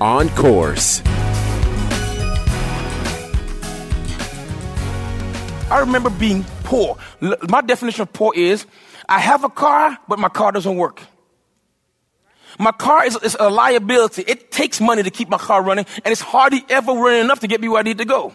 [0.00, 1.02] on course.
[5.68, 6.96] I remember being poor.
[7.48, 8.66] My definition of poor is
[9.08, 11.00] I have a car, but my car doesn't work.
[12.58, 14.22] My car is, is a liability.
[14.26, 17.48] It takes money to keep my car running, and it's hardly ever running enough to
[17.48, 18.34] get me where I need to go.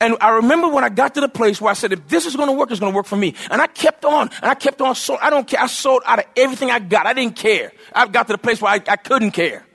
[0.00, 2.34] And I remember when I got to the place where I said, if this is
[2.34, 3.34] going to work, it's going to work for me.
[3.50, 4.94] And I kept on, and I kept on.
[4.94, 5.60] So I don't care.
[5.60, 7.06] I sold out of everything I got.
[7.06, 7.72] I didn't care.
[7.92, 9.66] I got to the place where I, I couldn't care.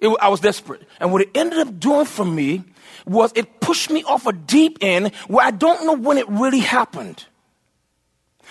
[0.00, 0.82] It, I was desperate.
[0.98, 2.64] And what it ended up doing for me
[3.06, 6.60] was it pushed me off a deep end where I don't know when it really
[6.60, 7.24] happened.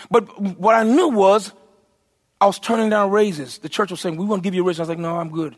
[0.10, 1.52] But what I knew was
[2.40, 3.58] I was turning down raises.
[3.58, 4.80] The church was saying, We want to give you a raise.
[4.80, 5.56] I was like, No, I'm good.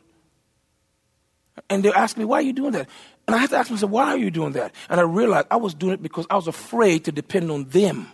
[1.70, 2.90] And they asked me, Why are you doing that?
[3.28, 4.74] And I had to ask myself, Why are you doing that?
[4.90, 8.08] And I realized I was doing it because I was afraid to depend on them.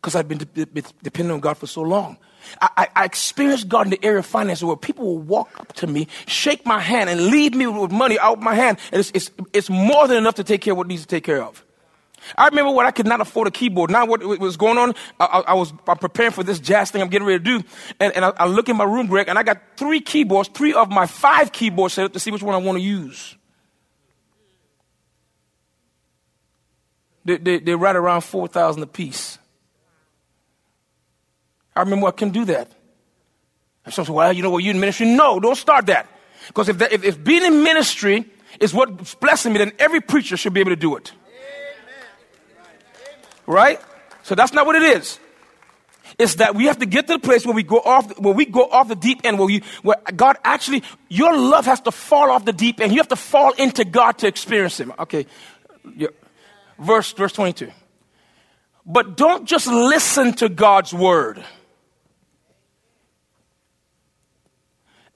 [0.00, 2.18] Because I'd been de- de- depending on God for so long.
[2.60, 5.86] I, I, experienced God in the area of finances where people will walk up to
[5.86, 8.78] me, shake my hand, and leave me with money out of my hand.
[8.92, 11.24] And it's, it's, it's more than enough to take care of what needs to take
[11.24, 11.64] care of.
[12.36, 13.90] I remember when I could not afford a keyboard.
[13.90, 17.00] Now what was going on, I, I, I was I'm preparing for this jazz thing
[17.00, 17.66] I'm getting ready to do.
[17.98, 20.74] And, and I, I look in my room, Greg, and I got three keyboards, three
[20.74, 23.36] of my five keyboards set up to see which one I want to use.
[27.24, 29.29] They, they, they're right around 4000 a piece.
[31.74, 32.70] I remember I couldn't do that.
[33.84, 35.06] And some say, well, you know what, you're in ministry?
[35.06, 36.06] No, don't start that.
[36.48, 38.26] Because if, that, if, if being in ministry
[38.58, 41.12] is what's blessing me, then every preacher should be able to do it.
[43.46, 43.80] Right?
[44.22, 45.18] So that's not what it is.
[46.18, 48.44] It's that we have to get to the place where we go off, where we
[48.44, 52.30] go off the deep end, where, we, where God actually, your love has to fall
[52.30, 52.92] off the deep end.
[52.92, 54.92] You have to fall into God to experience Him.
[54.98, 55.26] Okay.
[55.96, 56.08] Yeah.
[56.78, 57.70] Verse, verse 22.
[58.84, 61.44] But don't just listen to God's word.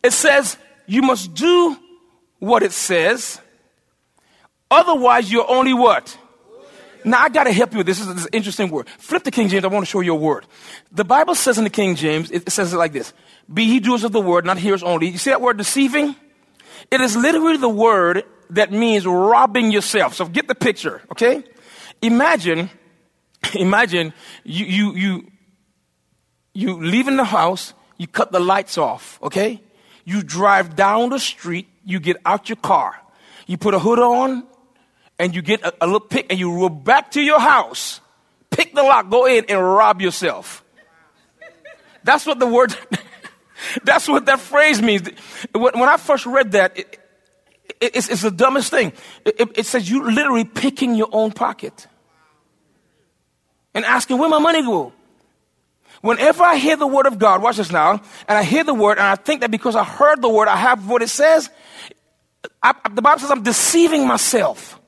[0.05, 1.77] It says you must do
[2.39, 3.41] what it says.
[4.71, 6.17] Otherwise, you're only what?
[7.05, 7.99] Now, I got to help you with this.
[7.99, 8.89] This is an interesting word.
[8.89, 9.65] Flip to King James.
[9.65, 10.47] I want to show you a word.
[10.93, 13.13] The Bible says in the King James, it says it like this
[13.53, 15.09] Be ye doers of the word, not hearers only.
[15.09, 16.17] You see that word deceiving?
[16.91, 20.15] It is literally the word that means robbing yourself.
[20.15, 21.45] So get the picture, okay?
[22.03, 22.71] Imagine,
[23.55, 24.13] imagine
[24.45, 25.33] you, you, you,
[26.53, 29.61] you leaving the house, you cut the lights off, okay?
[30.05, 33.01] You drive down the street, you get out your car,
[33.47, 34.45] you put a hood on,
[35.19, 38.01] and you get a, a little pick, and you roll back to your house,
[38.51, 40.65] pick the lock, go in, and rob yourself.
[42.03, 42.77] That's what the word,
[43.85, 45.09] that's what that phrase means.
[45.53, 46.99] When, I first read that, it,
[47.81, 48.93] it, it's, it's the dumbest thing.
[49.25, 51.87] It, it, it says you literally picking your own pocket
[53.73, 54.93] and asking, where my money go?
[56.05, 57.93] Whenever I hear the word of God, watch this now,
[58.29, 60.57] and I hear the word, and I think that because I heard the word, I
[60.57, 61.49] have what it says,
[62.63, 64.79] I, the Bible says I'm deceiving myself.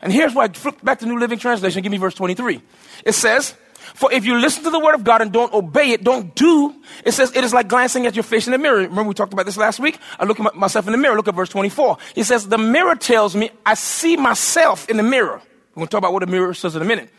[0.00, 2.62] And here's why, I flip back to New Living Translation, give me verse 23.
[3.04, 3.56] It says,
[3.94, 6.72] For if you listen to the word of God and don't obey it, don't do,
[7.04, 8.76] it says it is like glancing at your face in the mirror.
[8.76, 9.98] Remember we talked about this last week?
[10.20, 11.98] I look at myself in the mirror, look at verse 24.
[12.14, 15.42] It says, The mirror tells me I see myself in the mirror.
[15.74, 17.10] We're going to talk about what the mirror says in a minute.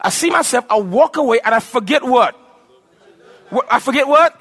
[0.00, 2.34] I see myself, I walk away, and I forget what?
[3.50, 4.38] what I forget what?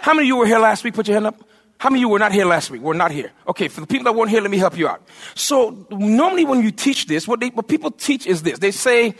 [0.00, 0.94] How many of you were here last week?
[0.94, 1.36] Put your hand up.
[1.78, 2.80] How many of you were not here last week?
[2.80, 3.32] We're not here.
[3.48, 5.02] Okay, for the people that weren't here, let me help you out.
[5.34, 8.58] So normally when you teach this, what, they, what people teach is this.
[8.58, 9.14] They say,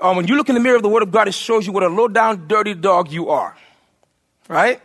[0.00, 1.72] um, when you look in the mirror of the Word of God, it shows you
[1.72, 3.56] what a low down, dirty dog you are.
[4.48, 4.80] Right?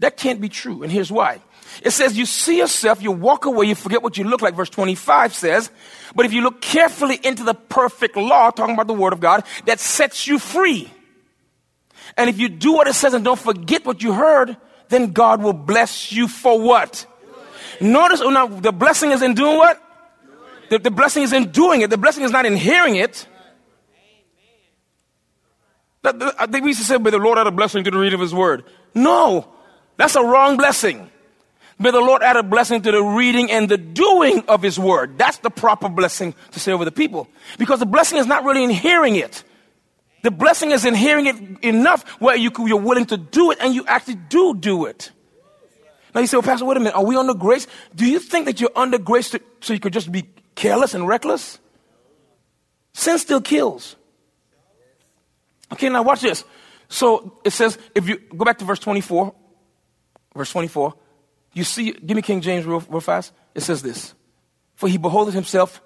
[0.00, 1.40] That can't be true, and here's why.
[1.82, 4.54] It says you see yourself, you walk away, you forget what you look like.
[4.54, 5.70] Verse 25 says,
[6.14, 9.44] but if you look carefully into the perfect law, talking about the Word of God,
[9.66, 10.90] that sets you free.
[12.16, 14.56] And if you do what it says and don't forget what you heard,
[14.88, 17.06] then God will bless you for what?
[17.80, 19.80] Notice, oh, now the blessing is in doing what?
[20.68, 21.90] The, the blessing is in doing it.
[21.90, 23.26] The blessing is not in hearing it.
[26.02, 28.14] Think we uh, used to say, may the Lord add a blessing to the reading
[28.14, 28.64] of his word.
[28.94, 29.46] No,
[29.96, 31.10] that's a wrong blessing.
[31.78, 35.18] May the Lord add a blessing to the reading and the doing of his word.
[35.18, 37.28] That's the proper blessing to say over the people.
[37.58, 39.44] Because the blessing is not really in hearing it.
[40.22, 43.74] The blessing is in hearing it enough where you, you're willing to do it and
[43.74, 45.10] you actually do do it.
[46.14, 46.94] Now you say, well, Pastor, wait a minute.
[46.94, 47.66] Are we under grace?
[47.94, 51.08] Do you think that you're under grace to, so you could just be careless and
[51.08, 51.58] reckless?
[52.92, 53.96] Sin still kills.
[55.72, 56.44] Okay, now watch this.
[56.88, 59.34] So it says, if you go back to verse 24,
[60.36, 60.94] verse 24,
[61.52, 63.32] you see, give me King James real, real fast.
[63.54, 64.14] It says this
[64.74, 65.82] For he beholdeth himself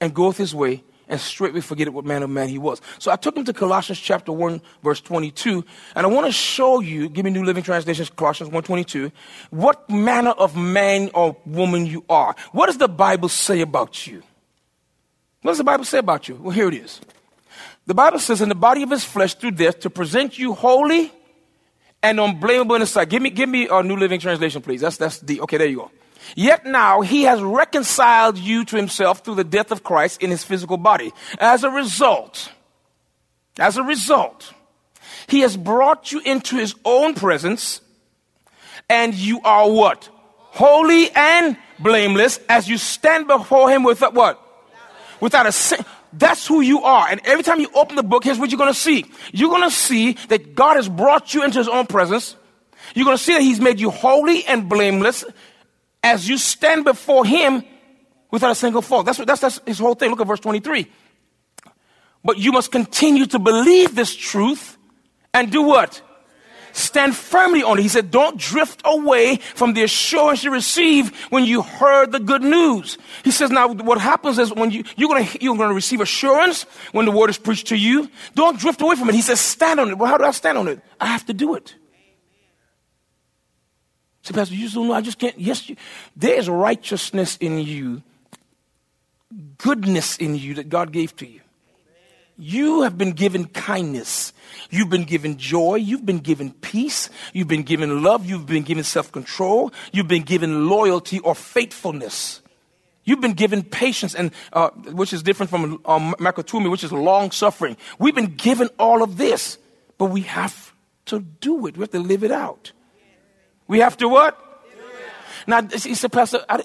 [0.00, 2.80] and goeth his way, and straightway forgetteth what manner of man he was.
[2.98, 6.80] So I took him to Colossians chapter 1, verse 22, and I want to show
[6.80, 9.10] you, give me New Living Translation, Colossians 1 22,
[9.50, 12.36] what manner of man or woman you are.
[12.52, 14.22] What does the Bible say about you?
[15.42, 16.36] What does the Bible say about you?
[16.36, 17.00] Well, here it is.
[17.86, 21.10] The Bible says, in the body of his flesh through death, to present you holy
[22.02, 23.08] and unblameable in his sight.
[23.08, 24.80] Give me, give me a New Living Translation, please.
[24.80, 25.90] That's, that's the, okay, there you go.
[26.36, 30.44] Yet now he has reconciled you to himself through the death of Christ in his
[30.44, 31.12] physical body.
[31.38, 32.52] As a result,
[33.58, 34.52] as a result,
[35.26, 37.80] he has brought you into his own presence
[38.88, 40.08] and you are what?
[40.12, 44.40] Holy and blameless as you stand before him with what?
[45.20, 45.84] Without a sin.
[46.18, 47.08] That's who you are.
[47.08, 49.04] And every time you open the book, here's what you're going to see.
[49.32, 52.36] You're going to see that God has brought you into his own presence.
[52.94, 55.24] You're going to see that he's made you holy and blameless
[56.02, 57.62] as you stand before him
[58.30, 59.06] without a single fault.
[59.06, 60.10] That's, what, that's, that's his whole thing.
[60.10, 60.90] Look at verse 23.
[62.24, 64.76] But you must continue to believe this truth
[65.32, 66.02] and do what?
[66.78, 67.82] Stand firmly on it.
[67.82, 72.42] He said, don't drift away from the assurance you received when you heard the good
[72.42, 72.98] news.
[73.24, 76.62] He says, now what happens is when you, you're going to, you're to receive assurance
[76.92, 78.08] when the word is preached to you.
[78.36, 79.16] Don't drift away from it.
[79.16, 79.98] He says, stand on it.
[79.98, 80.80] Well, how do I stand on it?
[81.00, 81.74] I have to do it.
[84.22, 84.94] Say, Pastor, you just don't know.
[84.94, 85.36] I just can't.
[85.36, 85.74] Yes, you,
[86.14, 88.04] there is righteousness in you,
[89.58, 91.40] goodness in you that God gave to you.
[92.38, 94.32] You have been given kindness.
[94.70, 95.74] You've been given joy.
[95.74, 97.10] You've been given peace.
[97.32, 98.24] You've been given love.
[98.24, 99.72] You've been given self control.
[99.92, 102.40] You've been given loyalty or faithfulness.
[103.02, 107.76] You've been given patience, and uh, which is different from um, which is long suffering.
[107.98, 109.58] We've been given all of this,
[109.96, 110.72] but we have
[111.06, 111.76] to do it.
[111.76, 112.70] We have to live it out.
[113.66, 114.38] We have to what?
[115.46, 116.62] Now, said, Pastor, I,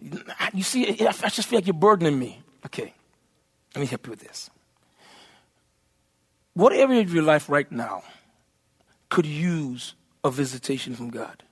[0.00, 2.40] I, you see, I just feel like you're burdening me.
[2.64, 2.94] Okay,
[3.74, 4.50] let me help you with this.
[6.54, 8.02] What area of your life right now
[9.10, 9.94] could use
[10.24, 11.42] a visitation from God?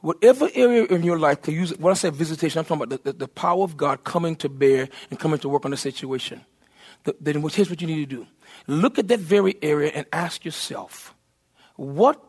[0.00, 3.12] Whatever area in your life could use, when I say visitation, I'm talking about the,
[3.12, 6.44] the, the power of God coming to bear and coming to work on the situation.
[7.04, 8.26] The, then here's what you need to do
[8.66, 11.14] look at that very area and ask yourself,
[11.76, 12.22] what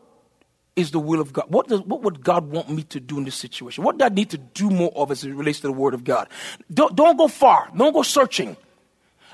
[0.76, 1.46] is the will of God?
[1.48, 3.82] What, does, what would God want me to do in this situation?
[3.82, 6.04] What do I need to do more of as it relates to the Word of
[6.04, 6.28] God?
[6.72, 7.70] Don't, don't go far.
[7.74, 8.56] Don't go searching.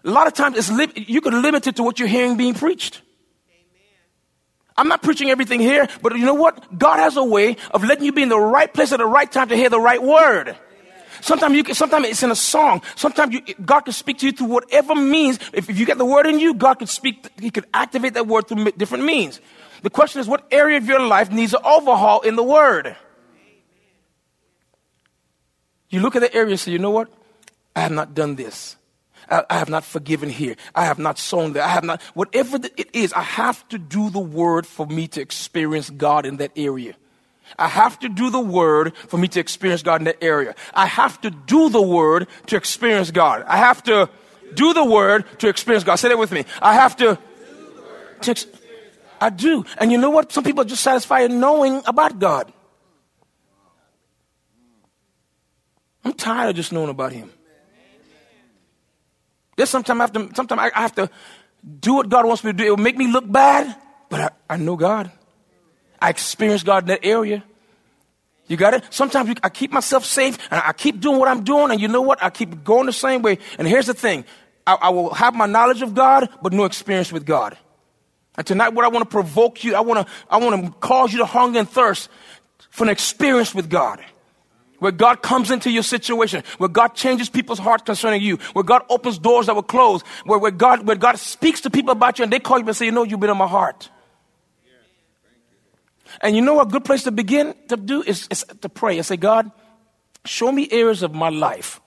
[0.05, 2.55] A lot of times it's li- you can limit it to what you're hearing being
[2.55, 3.03] preached.
[4.77, 6.79] I'm not preaching everything here, but you know what?
[6.79, 9.31] God has a way of letting you be in the right place at the right
[9.31, 10.57] time to hear the right word.
[11.21, 12.83] Sometimes you can, sometimes it's in a song.
[12.97, 15.39] Sometimes you, God can speak to you through whatever means.
[15.53, 18.27] If, if you get the word in you, God can speak, He can activate that
[18.27, 19.41] word through different means.
[19.83, 22.97] The question is, what area of your life needs an overhaul in the Word?
[25.91, 27.09] You look at the area and say, you know what?
[27.77, 28.77] I have not done this.
[29.29, 30.57] I, I have not forgiven here.
[30.75, 31.63] I have not sown there.
[31.63, 35.21] I have not, whatever it is, I have to do the Word for me to
[35.21, 36.95] experience God in that area.
[37.59, 40.55] I have to do the word for me to experience God in that area.
[40.73, 43.45] I have to do the word to experience God.
[43.47, 44.09] I have to
[44.55, 45.97] do the word to experience God.
[45.97, 46.45] Say that with me.
[46.61, 47.19] I have to,
[48.23, 48.47] to
[49.23, 49.65] I do.
[49.79, 50.33] And you know what?
[50.33, 52.53] Some people are just satisfied knowing about God.
[56.05, 57.31] I'm tired of just knowing about Him.
[59.57, 61.09] There's sometimes I have to, sometimes I have to
[61.79, 62.65] do what God wants me to do.
[62.65, 63.77] It will make me look bad,
[64.09, 65.13] but I, I know God.
[66.01, 67.45] I experience God in that area.
[68.49, 68.83] You got it?
[68.91, 71.87] Sometimes you, I keep myself safe and I keep doing what I'm doing, and you
[71.87, 72.21] know what?
[72.21, 73.39] I keep going the same way.
[73.57, 74.25] And here's the thing
[74.67, 77.57] I, I will have my knowledge of God, but no experience with God.
[78.37, 81.13] And tonight, what I want to provoke you, I want to, I want to cause
[81.13, 82.09] you to hunger and thirst
[82.71, 84.03] for an experience with God.
[84.79, 88.83] Where God comes into your situation, where God changes people's hearts concerning you, where God
[88.89, 92.25] opens doors that were closed, where, where, God, where God speaks to people about you
[92.25, 93.91] and they call you and say, You know, you've been in my heart.
[96.21, 99.07] And you know a good place to begin to do is, is to pray and
[99.07, 99.51] say, God,
[100.25, 101.81] show me areas of my life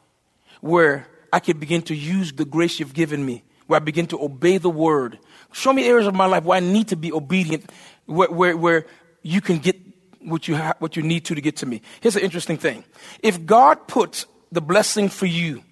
[0.61, 4.23] where I can begin to use the grace you've given me, where I begin to
[4.23, 5.19] obey the word,
[5.51, 7.71] Show me areas of my life where I need to be obedient,
[8.05, 8.85] where, where, where
[9.21, 9.77] you can get
[10.19, 11.81] what you, ha- what you need to to get to me.
[12.01, 12.83] Here's an interesting thing.
[13.21, 15.63] If God puts the blessing for you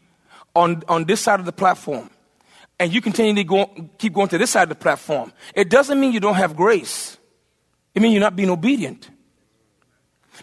[0.56, 2.10] on, on this side of the platform,
[2.80, 3.65] and you continue to go,
[3.98, 7.18] keep going to this side of the platform, it doesn't mean you don't have grace.
[7.96, 9.10] it means you're not being obedient.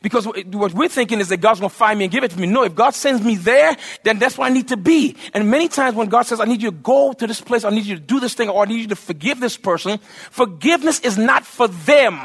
[0.02, 2.38] Because what we're thinking is that God's going to find me and give it to
[2.38, 2.47] me.
[2.47, 5.16] No, if God sends me there, then that's where I need to be.
[5.35, 7.70] And many times when God says, I need you to go to this place, I
[7.70, 9.99] need you to do this thing, or I need you to forgive this person,
[10.30, 12.20] forgiveness is not for them.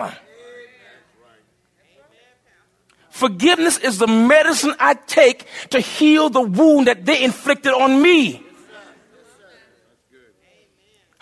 [3.10, 8.43] Forgiveness is the medicine I take to heal the wound that they inflicted on me.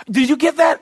[0.10, 0.82] Did you get that?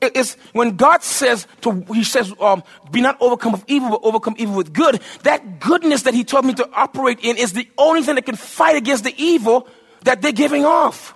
[0.00, 4.34] It's when God says to, He says, um, "Be not overcome of evil, but overcome
[4.38, 8.02] evil with good." That goodness that He told me to operate in is the only
[8.02, 9.68] thing that can fight against the evil
[10.04, 11.14] that they're giving off.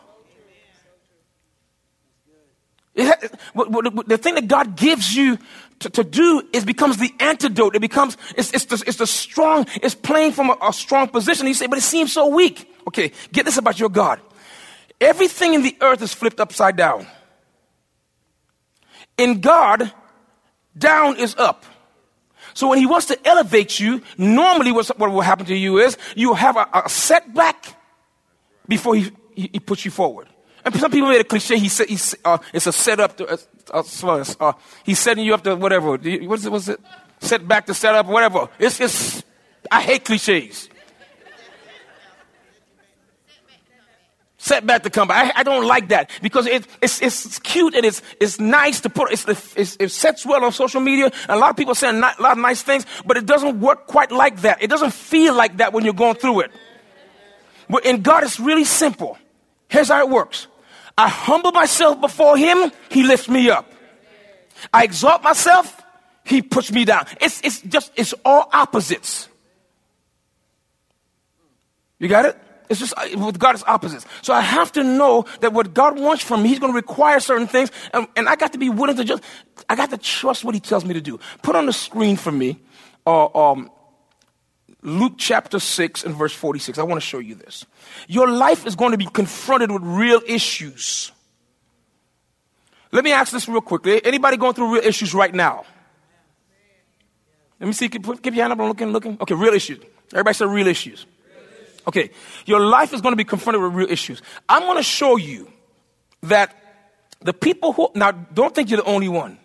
[2.94, 5.38] The thing that God gives you
[5.78, 7.74] to, to, do is becomes the antidote.
[7.74, 9.66] It becomes it's, it's, the, it's the strong.
[9.82, 11.46] It's playing from a, a strong position.
[11.46, 12.70] You say, but it seems so weak.
[12.88, 14.20] Okay, get this about your God.
[15.00, 17.06] Everything in the earth is flipped upside down.
[19.20, 19.92] In God,
[20.76, 21.66] down is up.
[22.54, 26.32] So when he wants to elevate you, normally what will happen to you is you
[26.32, 27.76] have a, a setback
[28.66, 30.26] before he, he, he, puts you forward.
[30.64, 31.58] And some people made a cliche.
[31.58, 33.18] He said he's, uh, it's a setup.
[33.18, 33.36] To, uh,
[33.74, 34.52] uh, uh,
[34.84, 35.98] he's setting you up to whatever.
[35.98, 36.52] What's it?
[36.52, 36.80] What's it?
[37.20, 38.48] Set back to set up, whatever.
[38.58, 39.22] It's, it's,
[39.70, 40.70] I hate cliches.
[44.40, 45.14] Setback to come by.
[45.14, 48.88] I, I, don't like that because it, it's, it's cute and it's, it's nice to
[48.88, 51.06] put, it's, it's, it sets well on social media.
[51.22, 53.86] And a lot of people say a lot of nice things, but it doesn't work
[53.86, 54.62] quite like that.
[54.62, 56.52] It doesn't feel like that when you're going through it.
[57.68, 59.18] But in God, it's really simple.
[59.68, 60.46] Here's how it works.
[60.96, 63.70] I humble myself before Him, He lifts me up.
[64.72, 65.80] I exalt myself,
[66.24, 67.06] He puts me down.
[67.20, 69.28] It's, it's just, it's all opposites.
[71.98, 72.38] You got it?
[72.70, 74.06] It's just uh, with God, it's opposites.
[74.22, 77.18] So I have to know that what God wants from me, He's going to require
[77.18, 79.24] certain things, and, and, I got to be willing to just,
[79.68, 81.18] I got to trust what He tells me to do.
[81.42, 82.60] Put on the screen for me,
[83.06, 83.72] uh, um,
[84.82, 86.78] Luke chapter 6 and verse 46.
[86.78, 87.66] I want to show you this.
[88.06, 91.10] Your life is going to be confronted with real issues.
[92.92, 94.04] Let me ask this real quickly.
[94.04, 95.64] Anybody going through real issues right now?
[97.58, 97.88] Let me see.
[97.88, 98.60] Keep, keep your hand up.
[98.60, 99.18] I'm looking, looking.
[99.20, 99.80] Okay, real issues.
[100.12, 101.04] Everybody say real issues.
[101.86, 102.10] Okay,
[102.46, 104.22] your life is going to be confronted with real issues.
[104.48, 105.50] I'm going to show you
[106.22, 106.54] that
[107.20, 109.38] the people who, now don't think you're the only one.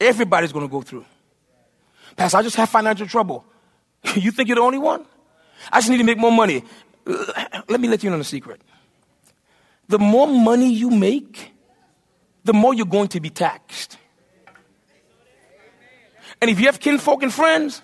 [0.00, 1.04] Everybody's going to go through.
[2.16, 3.44] Pastor, I just have financial trouble.
[4.14, 5.04] you think you're the only one?
[5.70, 6.64] I just need to make more money.
[7.04, 8.60] Let me let you know a secret.
[9.88, 11.52] The more money you make,
[12.44, 13.98] the more you're going to be taxed.
[16.40, 17.82] And if you have kinfolk and friends,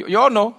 [0.00, 0.56] Y- y'all know.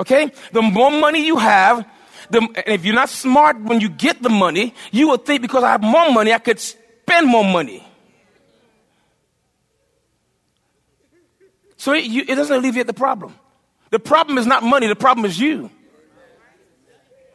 [0.00, 0.32] Okay?
[0.52, 1.86] The more money you have,
[2.30, 5.62] the, and if you're not smart when you get the money, you will think because
[5.62, 7.86] I have more money, I could spend more money.
[11.76, 13.34] So it, you, it doesn't alleviate the problem.
[13.90, 15.70] The problem is not money, the problem is you.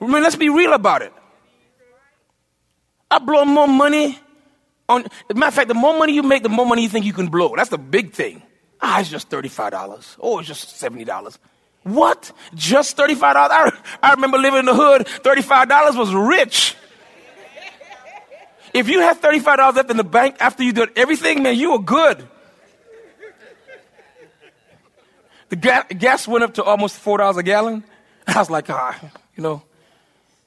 [0.02, 1.14] I mean, let's be real about it.
[3.12, 4.20] I blow more money
[4.88, 7.14] on, matter of fact, the more money you make, the more money you think you
[7.14, 7.56] can blow.
[7.56, 8.42] That's the big thing.
[8.82, 10.18] Ah, it's just $35.
[10.20, 11.38] Oh, it's just $70.
[11.84, 12.32] What?
[12.56, 13.22] Just $35?
[13.24, 13.72] I,
[14.02, 16.76] I remember living in the hood, $35 was rich.
[18.74, 21.80] If you had $35 left in the bank after you did everything, man, you were
[21.80, 22.28] good.
[25.50, 27.84] The gas went up to almost $4 a gallon.
[28.28, 29.00] I was like, ah,
[29.36, 29.64] you know,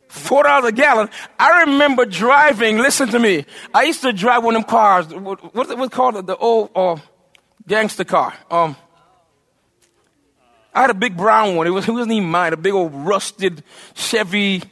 [0.09, 1.09] $4 a gallon.
[1.41, 3.45] I remember driving, listen to me.
[3.75, 6.71] I used to drive one of them cars, what, what was it called the old,
[6.77, 6.97] uh,
[7.67, 8.35] gangster car.
[8.51, 8.77] Um,
[10.75, 11.67] I had a big brown one.
[11.67, 12.53] It, was, it wasn't even mine.
[12.53, 13.63] A big old rusted
[13.95, 14.63] Chevy.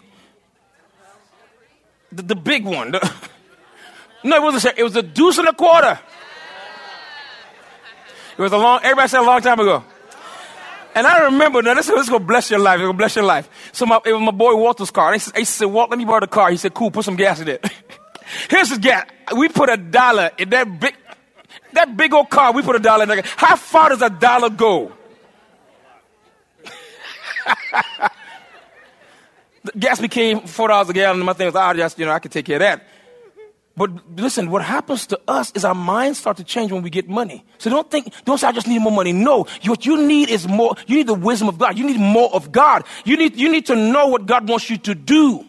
[2.12, 2.92] The, the big one.
[2.92, 3.14] The,
[4.24, 4.78] no, it wasn't.
[4.78, 5.98] It was a deuce and a quarter.
[8.36, 8.80] It was a long.
[8.82, 9.84] Everybody said a long time ago.
[10.94, 12.80] And I remember, now this, this is to bless your life.
[12.80, 13.48] It's to bless your life.
[13.72, 15.12] So my, it was my boy Walter's car.
[15.12, 16.50] I to say, Walt, let me borrow the car.
[16.50, 17.64] He said, cool, put some gas in it.
[18.50, 19.06] Here's his gas.
[19.36, 20.96] We put a dollar in that big,
[21.74, 23.22] that big old car, we put a dollar in there.
[23.36, 24.92] How far does a dollar go?
[29.64, 32.06] the gas became four dollars a gallon, and my thing was, ah, oh, just, you
[32.06, 32.86] know, I can take care of that.
[33.76, 37.08] But listen, what happens to us is our minds start to change when we get
[37.08, 37.44] money.
[37.56, 39.12] So don't think, don't say I just need more money.
[39.12, 40.74] No, what you need is more.
[40.86, 41.78] You need the wisdom of God.
[41.78, 42.84] You need more of God.
[43.06, 45.46] You need, you need to know what God wants you to do.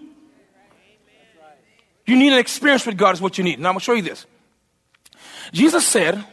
[2.05, 3.59] You need an experience with God is what you need.
[3.59, 4.25] Now I'm going to show you this.
[5.51, 6.23] Jesus said,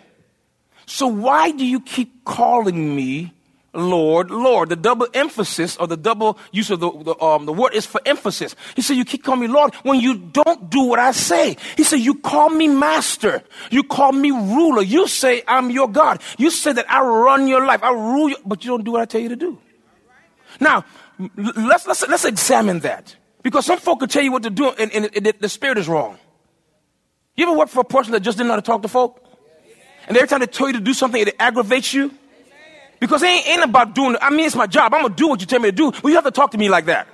[0.86, 3.32] So why do you keep calling me
[3.74, 4.70] Lord, Lord.
[4.70, 8.00] The double emphasis or the double use of the, the, um, the word is for
[8.06, 8.56] emphasis.
[8.74, 11.56] He said, You keep calling me Lord when you don't do what I say.
[11.76, 13.42] He said, You call me master.
[13.70, 14.82] You call me ruler.
[14.82, 16.22] You say, I'm your God.
[16.38, 17.82] You say that I run your life.
[17.82, 19.58] I rule you, but you don't do what I tell you to do.
[20.60, 20.84] Now,
[21.36, 23.14] let's, let's, let's examine that.
[23.42, 25.88] Because some folk could tell you what to do and, and, and the spirit is
[25.88, 26.18] wrong.
[27.38, 29.24] You ever work for a person that just didn't know how to talk to folk?
[30.08, 32.10] And every time they tell you to do something, it aggravates you?
[32.98, 34.18] Because it ain't, ain't about doing it.
[34.20, 34.92] I mean, it's my job.
[34.92, 35.92] I'm going to do what you tell me to do.
[36.02, 37.06] Well, you have to talk to me like that.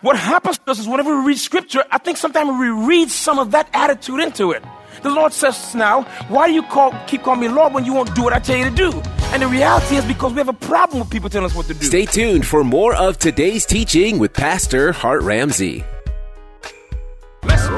[0.00, 3.38] What happens to us is whenever we read scripture, I think sometimes we read some
[3.38, 4.64] of that attitude into it.
[5.02, 8.14] The Lord says now, why do you call, keep calling me Lord when you won't
[8.14, 8.90] do what I tell you to do?
[9.34, 11.74] And the reality is because we have a problem with people telling us what to
[11.74, 11.84] do.
[11.84, 15.84] Stay tuned for more of today's teaching with Pastor Hart Ramsey.
[17.42, 17.77] Let's go!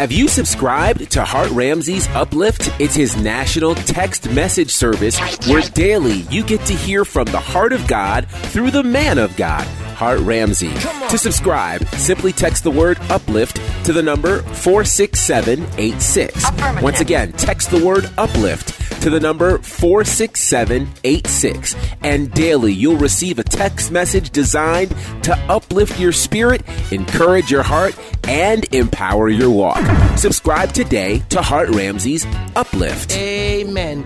[0.00, 2.72] Have you subscribed to Hart Ramsey's Uplift?
[2.80, 7.74] It's his national text message service where daily you get to hear from the heart
[7.74, 9.66] of God through the man of God,
[9.96, 10.72] Hart Ramsey.
[11.10, 16.80] To subscribe, simply text the word uplift to the number 46786.
[16.80, 21.74] Once again, text the word uplift to the number 46786.
[22.02, 27.98] And daily you'll receive a text message designed to uplift your spirit, encourage your heart,
[28.24, 29.78] and empower your walk.
[30.16, 32.24] Subscribe today to Hart Ramsey's
[32.56, 33.12] Uplift.
[33.12, 34.04] Amen.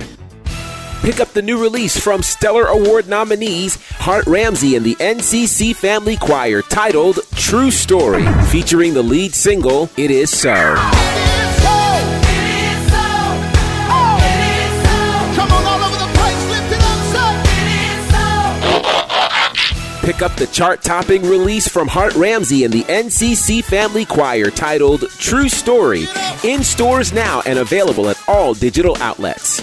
[1.02, 6.16] Pick up the new release from Stellar Award nominees Hart Ramsey and the NCC Family
[6.16, 10.76] Choir titled True Story, featuring the lead single It Is So.
[20.04, 25.08] Pick up the chart topping release from Hart Ramsey and the NCC Family Choir titled
[25.12, 26.04] True Story
[26.44, 29.62] in stores now and available at all digital outlets.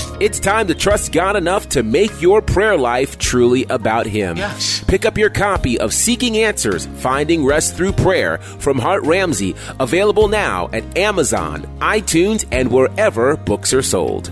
[0.21, 4.37] It's time to trust God enough to make your prayer life truly about Him.
[4.37, 4.83] Yes.
[4.83, 10.27] Pick up your copy of Seeking Answers Finding Rest Through Prayer from Hart Ramsey, available
[10.27, 14.29] now at Amazon, iTunes, and wherever books are sold.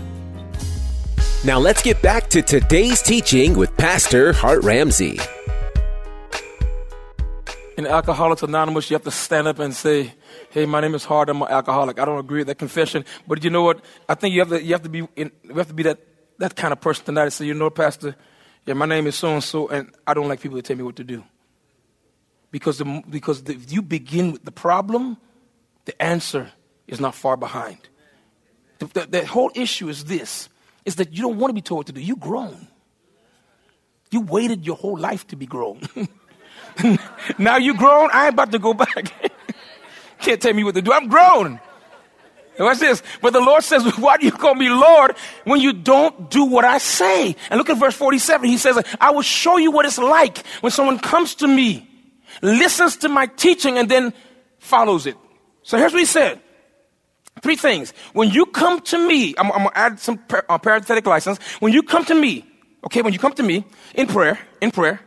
[1.44, 5.18] Now let's get back to today's teaching with Pastor Hart Ramsey.
[7.76, 10.12] In Alcoholics Anonymous, you have to stand up and say,
[10.50, 11.98] "Hey, my name is Hard, I'm an alcoholic.
[11.98, 13.84] I don't agree with that confession, but you know what?
[14.08, 15.98] I think you have to you have to be in, you have to be that
[16.38, 17.24] that kind of person tonight.
[17.24, 18.16] to say, you know, Pastor,
[18.66, 20.82] yeah, my name is so and so, and I don't like people to tell me
[20.82, 21.22] what to do.
[22.50, 25.16] Because the, because the, if you begin with the problem,
[25.84, 26.50] the answer
[26.88, 27.78] is not far behind.
[28.80, 30.48] The, the, the whole issue is this:
[30.84, 32.00] is that you don't want to be told what to do.
[32.00, 32.66] You're grown.
[34.10, 35.82] You waited your whole life to be grown.
[37.38, 39.32] now you're grown, I ain't about to go back.
[40.20, 40.92] Can't tell me what to do.
[40.92, 41.60] I'm grown.
[42.58, 43.02] Watch this.
[43.22, 46.64] But the Lord says, Why do you call me Lord when you don't do what
[46.64, 47.34] I say?
[47.48, 48.48] And look at verse 47.
[48.48, 51.88] He says, I will show you what it's like when someone comes to me,
[52.42, 54.12] listens to my teaching, and then
[54.58, 55.16] follows it.
[55.62, 56.40] So here's what he said.
[57.42, 57.94] Three things.
[58.12, 61.38] When you come to me, I'm, I'm going to add some par- uh, parenthetic license.
[61.60, 62.44] When you come to me,
[62.84, 65.00] okay, when you come to me in prayer, in prayer,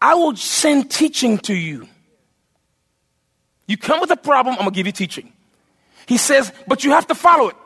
[0.00, 1.88] I will send teaching to you.
[3.66, 5.32] You come with a problem, I'm going to give you teaching.
[6.06, 7.56] He says, but you have to follow it.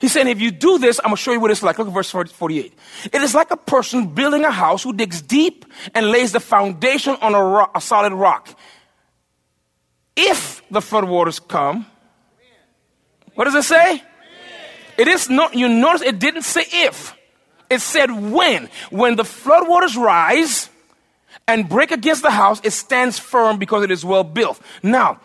[0.00, 1.78] He's saying, if you do this, I'm going to show you what it's like.
[1.78, 2.72] Look at verse 48.
[3.12, 7.16] It is like a person building a house who digs deep and lays the foundation
[7.20, 8.56] on a, rock, a solid rock.
[10.14, 11.86] If the floodwaters come,
[13.34, 14.02] what does it say?
[14.96, 17.16] It is not, you notice it didn't say if.
[17.70, 18.68] It said when.
[18.90, 20.70] When the floodwaters rise
[21.46, 24.60] and break against the house, it stands firm because it is well built.
[24.82, 25.20] Now,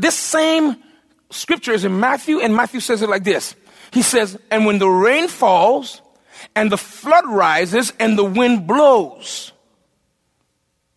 [0.00, 0.76] this same
[1.30, 3.54] scripture is in Matthew, and Matthew says it like this.
[3.92, 6.00] He says, and when the rain falls,
[6.56, 9.52] and the flood rises, and the wind blows,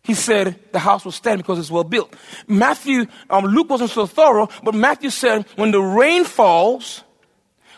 [0.02, 2.14] he said the house will stand because it's well built.
[2.46, 7.02] Matthew, um, Luke wasn't so thorough, but Matthew said when the rain falls,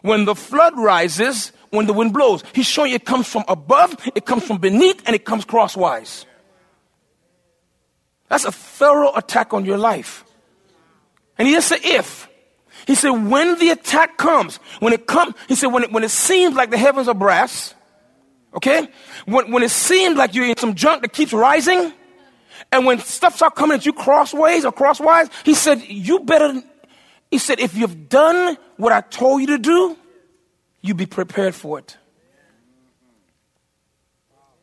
[0.02, 2.44] when the flood rises, when the wind blows.
[2.54, 6.26] He's showing it comes from above, it comes from beneath, and it comes crosswise.
[8.28, 10.24] That's a thorough attack on your life.
[11.38, 12.28] And he didn't say if.
[12.86, 16.10] He said when the attack comes, when it comes, he said when it, when it
[16.10, 17.74] seems like the heavens are brass,
[18.54, 18.88] okay?
[19.26, 21.92] When, when it seems like you're in some junk that keeps rising,
[22.72, 26.62] and when stuff starts coming at you crossways or crosswise, he said, you better,
[27.30, 29.96] he said, if you've done what I told you to do,
[30.80, 31.96] you be prepared for it.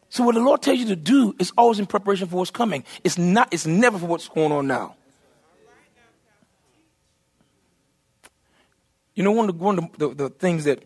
[0.10, 2.86] So what the Lord tells you to do is always in preparation for what's coming.
[3.04, 4.96] It's not, it's never for what's going on now.
[9.16, 10.84] You know, one of the, one of the, the, things that,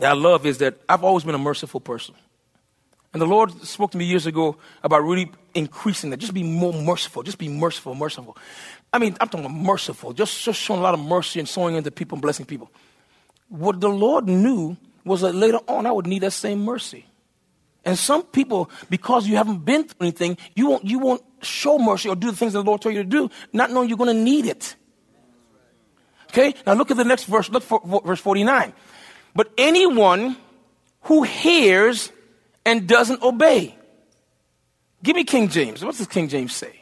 [0.00, 2.14] that I love is that I've always been a merciful person.
[3.12, 6.18] And the Lord spoke to me years ago about really increasing that.
[6.18, 7.22] Just be more merciful.
[7.22, 8.36] Just be merciful, merciful.
[8.92, 10.12] I mean, I'm talking merciful.
[10.12, 12.70] Just, just showing a lot of mercy and sowing into people and blessing people.
[13.48, 17.04] What the Lord knew was that later on I would need that same mercy.
[17.84, 22.08] And some people, because you haven't been through anything, you won't, you won't show mercy
[22.08, 24.22] or do the things the Lord told you to do, not knowing you're going to
[24.22, 24.76] need it.
[26.30, 26.54] Okay?
[26.66, 27.50] Now look at the next verse.
[27.50, 28.72] Look for verse 49.
[29.34, 30.36] But anyone
[31.02, 32.12] who hears
[32.64, 33.76] and doesn't obey.
[35.02, 35.84] Give me King James.
[35.84, 36.80] What does King James say?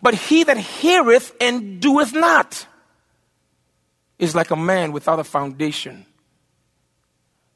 [0.00, 2.66] But he that heareth and doeth not
[4.18, 6.06] is like a man without a foundation.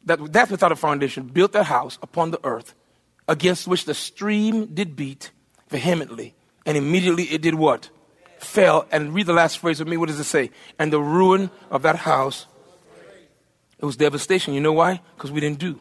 [0.04, 2.74] That, that without a foundation built a house upon the earth
[3.26, 5.30] against which the stream did beat
[5.68, 6.34] vehemently.
[6.64, 7.90] And immediately it did what?
[8.46, 8.86] Fell.
[8.90, 9.96] And read the last phrase with me.
[9.96, 10.50] What does it say?
[10.78, 12.46] And the ruin of that house,
[13.78, 14.54] it was devastation.
[14.54, 15.00] You know why?
[15.16, 15.80] Because we didn't do.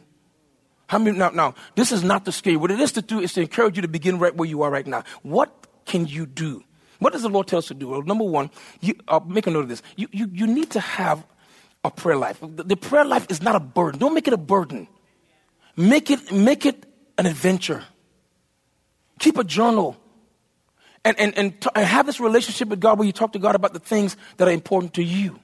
[0.88, 2.58] How many, now, now, this is not to scare you.
[2.58, 4.70] What it is to do is to encourage you to begin right where you are
[4.70, 5.02] right now.
[5.22, 6.62] What can you do?
[6.98, 7.88] What does the Lord tell us to do?
[7.88, 8.50] Well, number one,
[8.80, 9.82] you, uh, make a note of this.
[9.96, 11.24] You, you, you need to have
[11.84, 12.38] a prayer life.
[12.40, 14.00] The, the prayer life is not a burden.
[14.00, 14.88] Don't make it a burden.
[15.76, 16.86] Make it, make it
[17.18, 17.84] an adventure.
[19.18, 19.96] Keep a journal.
[21.06, 23.54] And, and, and, t- and have this relationship with God where you talk to God
[23.54, 25.38] about the things that are important to you.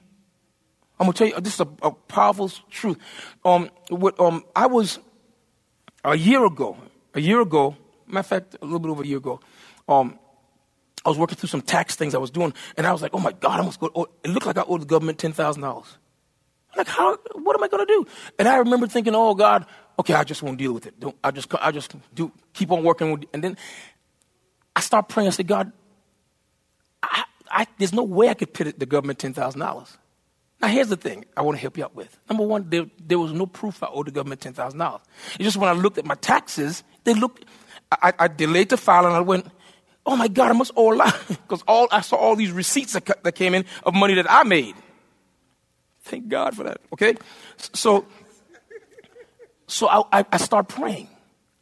[0.99, 2.97] I'm going to tell you, this is a, a powerful truth.
[3.45, 4.99] Um, what, um, I was
[6.03, 6.75] a year ago,
[7.13, 9.39] a year ago, matter of fact, a little bit over a year ago,
[9.87, 10.19] um,
[11.05, 13.19] I was working through some tax things I was doing, and I was like, oh
[13.19, 13.89] my God, I must go.
[13.95, 15.85] Oh, it looked like I owed the government $10,000.
[16.75, 18.05] Like, how, what am I going to do?
[18.37, 19.65] And I remember thinking, oh God,
[19.99, 20.99] okay, I just won't deal with it.
[20.99, 23.11] Don't, I just, I just do, keep on working.
[23.11, 23.57] With, and then
[24.75, 25.27] I start praying.
[25.27, 25.71] I said, God,
[27.01, 29.97] I, I, there's no way I could pay the government $10,000.
[30.61, 32.17] Now, here's the thing I want to help you out with.
[32.29, 35.01] Number one, there, there was no proof I owed the government $10,000.
[35.35, 37.45] It's just when I looked at my taxes, they looked,
[37.91, 39.45] I, I delayed the file and I went,
[40.05, 41.13] oh my God, I must owe a lot.
[41.27, 44.43] Because all, I saw all these receipts that, that came in of money that I
[44.43, 44.75] made.
[46.03, 47.15] Thank God for that, okay?
[47.57, 48.05] So,
[49.67, 51.09] so I, I, start praying.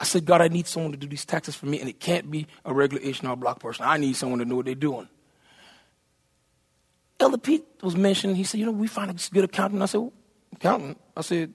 [0.01, 2.31] I said, God, I need someone to do these taxes for me, and it can't
[2.31, 3.85] be a regular H&R Block person.
[3.85, 5.07] I need someone to know what they're doing.
[7.19, 8.35] Elder Pete was mentioned.
[8.35, 9.83] He said, you know, we find a good accountant.
[9.83, 10.13] I said, well,
[10.53, 10.99] accountant?
[11.15, 11.53] I said,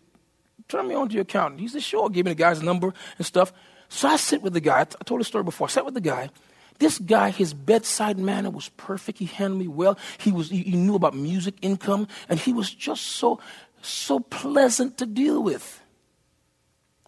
[0.68, 1.60] turn me on to your accountant.
[1.60, 2.08] He said, sure.
[2.08, 3.52] Gave me the guy's number and stuff.
[3.88, 4.82] So I sit with the guy.
[4.82, 5.66] I, t- I told the story before.
[5.66, 6.30] I sat with the guy.
[6.78, 9.18] This guy, his bedside manner was perfect.
[9.18, 9.98] He handled me well.
[10.18, 13.40] He was, he, he knew about music income, and he was just so,
[13.82, 15.82] so pleasant to deal with.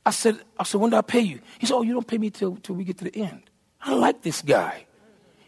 [0.04, 1.40] I said, I said, when do I pay you?
[1.58, 3.42] He said, oh, you don't pay me till, till we get to the end.
[3.80, 4.86] I like this guy.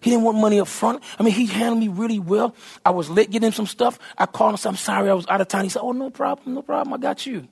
[0.01, 1.03] He didn't want money up front.
[1.19, 2.55] I mean, he handled me really well.
[2.85, 3.99] I was late getting him some stuff.
[4.17, 5.65] I called him said, I'm sorry, I was out of town.
[5.65, 7.47] He said, Oh, no problem, no problem, I got you.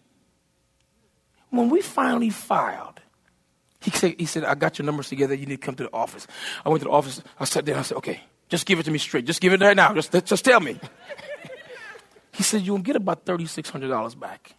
[1.51, 3.01] When we finally filed,
[3.81, 5.93] he said, he said, I got your numbers together, you need to come to the
[5.93, 6.27] office.
[6.65, 8.91] I went to the office, I sat there, I said, Okay, just give it to
[8.91, 9.27] me straight.
[9.27, 9.93] Just give it right now.
[9.93, 10.81] Just, just tell me.
[12.33, 14.55] he said, You'll get about $3,600 back.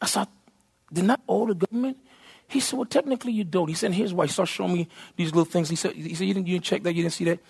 [0.00, 0.28] I said,
[0.92, 1.98] Didn't I owe the government?
[2.48, 3.68] He said, Well, technically you don't.
[3.68, 4.26] He said, Here's why.
[4.26, 5.68] He started showing me these little things.
[5.68, 7.40] He said, he said you, didn't, you check that, you didn't see that.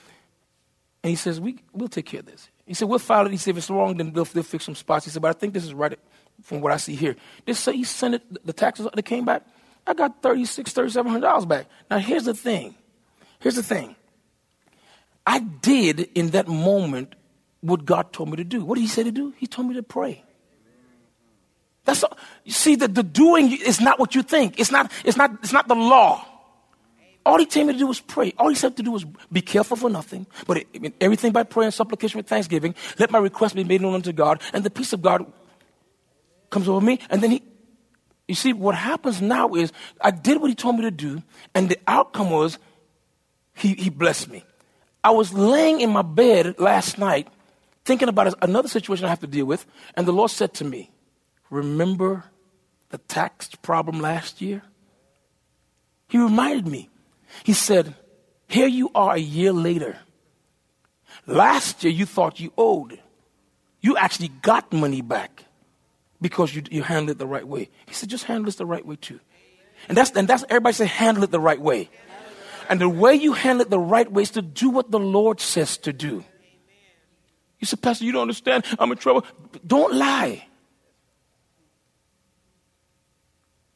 [1.03, 2.49] And he says, we, We'll take care of this.
[2.67, 3.31] He said, We'll file it.
[3.31, 5.05] He said, If it's wrong, then they'll, they'll fix some spots.
[5.05, 5.99] He said, But I think this is right
[6.43, 7.17] from what I see here.
[7.47, 9.47] This, so he sent it, the taxes that came back.
[9.87, 11.67] I got $36, $3,700 back.
[11.91, 12.75] Now, here's the thing.
[13.41, 13.97] Here's the thing.
[15.27, 17.15] I did in that moment
[17.61, 18.65] what God told me to do.
[18.65, 19.33] What did He say to do?
[19.37, 20.25] He told me to pray.
[21.89, 22.19] That's all.
[22.45, 24.61] You see, the, the doing is not what you think.
[24.61, 26.23] It's not, it's not, it's not the law.
[27.25, 28.35] All he told me to do was pray.
[28.37, 31.65] All he said to do was be careful for nothing, but it, everything by prayer
[31.65, 32.75] and supplication with thanksgiving.
[32.99, 35.33] Let my request be made known unto God, and the peace of God
[36.51, 37.01] comes over me.
[37.09, 37.43] And then he,
[38.29, 41.23] you see, what happens now is I did what he told me to do,
[41.55, 42.59] and the outcome was
[43.55, 44.45] he, he blessed me.
[45.03, 47.29] I was laying in my bed last night
[47.87, 50.91] thinking about another situation I have to deal with, and the Lord said to me,
[51.51, 52.25] remember
[52.91, 54.63] the tax problem last year?
[56.09, 56.89] He reminded me.
[57.45, 57.95] He said,
[58.47, 59.99] Here you are a year later.
[61.27, 62.99] Last year you thought you owed.
[63.81, 65.45] You actually got money back
[66.21, 67.69] because you, you handled it the right way.
[67.87, 69.21] He said, Just handle it the right way too.
[69.89, 71.89] And that's, and that's everybody say, handle it the right way.
[72.69, 75.41] And the way you handle it the right way is to do what the Lord
[75.41, 76.25] says to do.
[77.61, 78.65] You said, Pastor, you don't understand.
[78.79, 79.25] I'm in trouble.
[79.67, 80.48] Don't lie.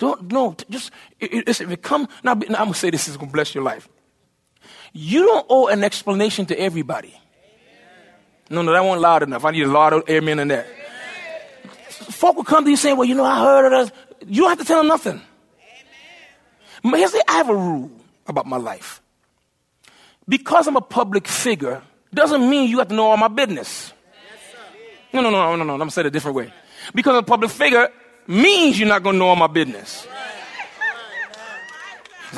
[0.03, 3.17] Don't, no, just, it, it, it come, now, now I'm going to say this is
[3.17, 3.89] going to bless your life.
[4.93, 7.17] You don't owe an explanation to everybody.
[8.51, 9.45] No, no, that wasn't loud enough.
[9.45, 10.67] I need a lot of amen in that.
[11.87, 13.93] Folk will come to you saying, well, you know, I heard this.
[14.27, 15.23] You don't have to tell them nothing.
[16.83, 16.99] Amen.
[16.99, 17.89] Here's the, I have a rule
[18.27, 19.01] about my life.
[20.29, 21.81] Because I'm a public figure,
[22.13, 23.93] doesn't mean you have to know all my business.
[25.13, 25.73] No, no, no, no, no, no.
[25.75, 26.53] I'm going to say it a different way.
[26.93, 27.89] Because I'm a public figure
[28.27, 30.07] means you're not going to know all my business.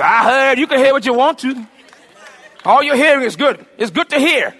[0.01, 1.66] I heard you can hear what you want to.
[2.64, 3.64] All you're hearing is good.
[3.79, 4.55] It's good to hear.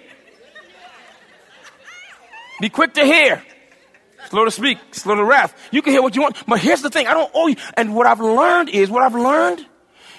[2.61, 3.43] Be quick to hear.
[4.29, 5.53] Slow to speak, slow to wrath.
[5.71, 6.37] You can hear what you want.
[6.47, 7.57] But here's the thing I don't owe you.
[7.75, 9.65] And what I've learned is, what I've learned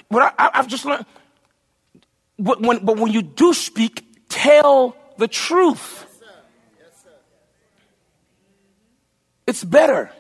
[0.09, 1.05] what I, have just learned,
[2.38, 6.05] when, but when you do speak, tell the truth.
[9.47, 10.11] It's better.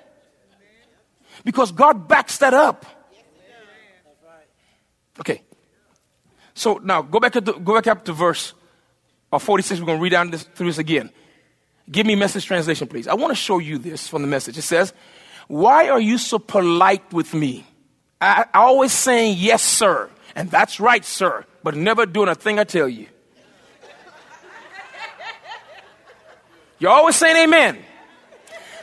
[1.44, 2.86] Because God backs that up.
[5.20, 5.42] Okay.
[6.54, 8.54] So now go back, to, go back up to verse
[9.32, 9.80] uh, 46.
[9.80, 11.10] We're going to read down this, through this again.
[11.90, 13.06] Give me message translation, please.
[13.06, 14.58] I want to show you this from the message.
[14.58, 14.92] It says,
[15.46, 17.64] Why are you so polite with me?
[18.20, 20.10] I, always saying yes, sir.
[20.34, 23.06] And that's right, sir, but never doing a thing I tell you.
[26.78, 27.78] You're always saying amen.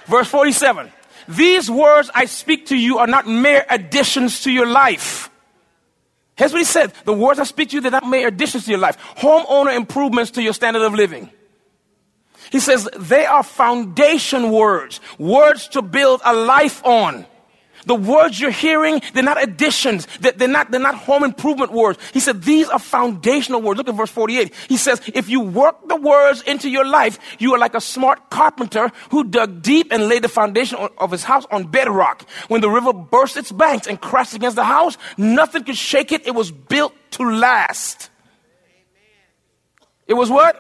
[0.07, 0.91] Verse 47
[1.27, 5.29] These words I speak to you are not mere additions to your life.
[6.36, 8.71] Here's what he said The words I speak to you, they're not mere additions to
[8.71, 11.29] your life, homeowner improvements to your standard of living.
[12.51, 17.25] He says they are foundation words, words to build a life on.
[17.83, 20.07] The words you're hearing, they're not additions.
[20.19, 21.99] They're not, they're not home improvement words.
[22.13, 23.77] He said, these are foundational words.
[23.77, 24.53] Look at verse 48.
[24.69, 28.29] He says, if you work the words into your life, you are like a smart
[28.29, 32.27] carpenter who dug deep and laid the foundation of his house on bedrock.
[32.47, 36.25] When the river burst its banks and crashed against the house, nothing could shake it.
[36.25, 38.09] It was built to last.
[40.07, 40.59] It was what?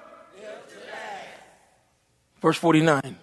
[2.41, 3.17] Verse 49.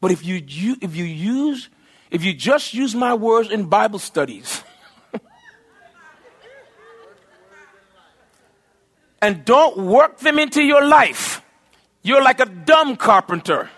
[0.00, 1.68] But if you, you, if you use
[2.14, 4.62] if you just use my words in Bible studies
[9.20, 11.42] and don't work them into your life,
[12.02, 13.68] you're like a dumb carpenter.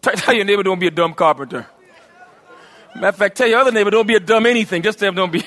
[0.00, 1.66] Tell your neighbor, don't be a dumb carpenter.
[2.94, 4.80] Matter of fact, tell your other neighbor, don't be a dumb anything.
[4.80, 5.40] Just tell them, don't be.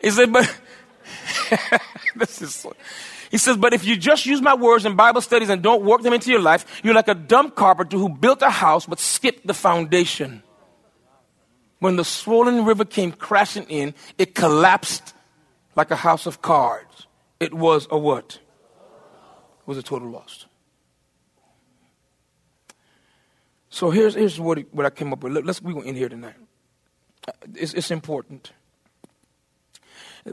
[0.00, 0.58] he said, but
[2.16, 2.54] this is.
[2.54, 2.74] So,
[3.30, 6.02] he says, but if you just use my words in Bible studies and don't work
[6.02, 9.46] them into your life, you're like a dumb carpenter who built a house but skipped
[9.46, 10.42] the foundation.
[11.78, 15.14] When the swollen river came crashing in, it collapsed
[15.76, 17.06] like a house of cards.
[17.38, 18.40] It was a what?
[19.60, 20.46] It was a total loss.
[23.68, 25.32] So here's, here's what, what I came up with.
[25.32, 26.34] Let's, we're going to end here tonight.
[27.28, 28.50] Uh, it's, it's important.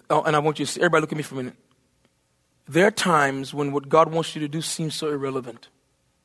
[0.09, 1.55] Oh, and I want you to see, everybody look at me for a minute.
[2.67, 5.69] There are times when what God wants you to do seems so irrelevant.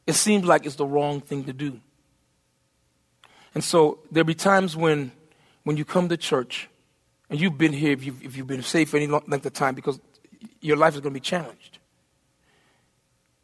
[0.06, 1.80] It seems like it's the wrong thing to do.
[3.54, 5.12] And so there'll be times when,
[5.64, 6.68] when you come to church,
[7.30, 9.74] and you've been here if you've, if you've been saved for any length of time,
[9.74, 10.00] because
[10.60, 11.78] your life is going to be challenged.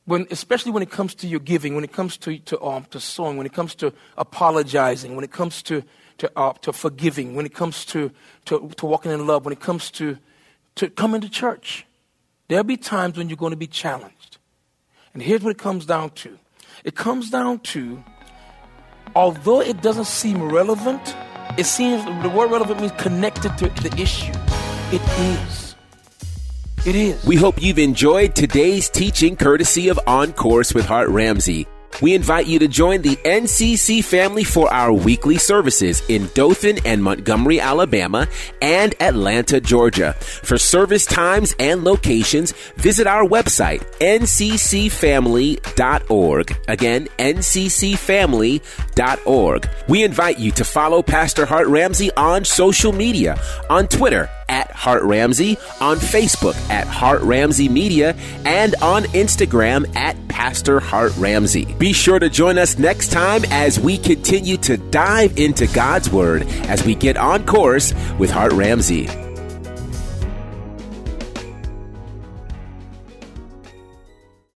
[0.05, 2.99] When, especially when it comes to your giving, when it comes to, to, um, to
[2.99, 5.85] sowing, when it comes to apologizing, when it comes to,
[6.19, 8.11] to, uh, to forgiving, when it comes to,
[8.47, 10.19] to, to walking in love, when it comes to,
[10.77, 11.85] to coming to church.
[12.49, 14.39] There'll be times when you're going to be challenged.
[15.13, 16.39] And here's what it comes down to
[16.85, 18.03] it comes down to,
[19.15, 21.15] although it doesn't seem relevant,
[21.59, 24.33] it seems the word relevant means connected to the issue.
[24.91, 25.75] It is.
[26.87, 27.25] It is.
[27.27, 31.67] We hope you've enjoyed today's teaching courtesy of On Course with Hart Ramsey.
[32.01, 37.03] We invite you to join the NCC family for our weekly services in Dothan and
[37.03, 38.29] Montgomery, Alabama,
[38.63, 40.13] and Atlanta, Georgia.
[40.13, 46.57] For service times and locations, visit our website, nccfamily.org.
[46.69, 49.71] Again, nccfamily.org.
[49.89, 55.03] We invite you to follow Pastor Hart Ramsey on social media, on Twitter at Hart
[55.03, 61.65] Ramsey, on Facebook at Hart Ramsey Media, and on Instagram at Pastor Hart Ramsey.
[61.79, 66.43] Be sure to join us next time as we continue to dive into God's Word
[66.69, 69.28] as we get on course with Hart Ramsey.